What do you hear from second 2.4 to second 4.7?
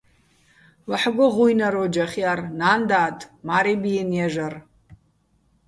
ნა́ნ-და́დ, მა́რი ბიენო̆ ჲაჟარ.